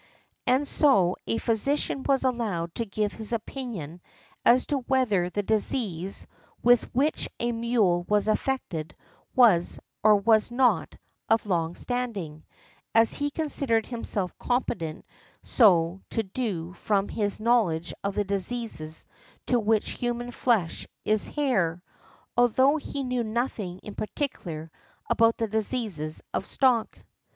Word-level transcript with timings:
And 0.47 0.67
so 0.67 1.15
a 1.27 1.37
physician 1.37 2.01
was 2.01 2.23
allowed 2.23 2.73
to 2.73 2.87
give 2.87 3.13
his 3.13 3.31
opinion 3.31 4.01
as 4.43 4.65
to 4.65 4.79
whether 4.79 5.29
the 5.29 5.43
disease 5.43 6.25
with 6.63 6.85
which 6.95 7.29
a 7.39 7.51
mule 7.51 8.01
was 8.09 8.27
afflicted 8.27 8.95
was, 9.35 9.77
or 10.01 10.15
was 10.15 10.49
not, 10.49 10.95
of 11.29 11.45
long 11.45 11.75
standing, 11.75 12.43
as 12.95 13.13
he 13.13 13.29
considered 13.29 13.85
himself 13.85 14.35
competent 14.39 15.05
so 15.43 16.01
to 16.09 16.23
do 16.23 16.73
from 16.73 17.07
his 17.07 17.39
knowledge 17.39 17.89
|54| 17.89 17.93
of 18.09 18.15
the 18.15 18.23
diseases 18.23 19.05
to 19.45 19.59
which 19.59 19.91
human 19.91 20.31
flesh 20.31 20.87
is 21.05 21.29
heir, 21.37 21.83
although 22.35 22.77
he 22.77 23.03
knew 23.03 23.23
nothing 23.23 23.77
in 23.83 23.93
particular 23.93 24.71
about 25.11 25.37
the 25.37 25.47
diseases 25.47 26.23
of 26.33 26.43
stock. 26.47 26.97